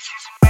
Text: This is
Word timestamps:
This 0.00 0.08
is 0.08 0.49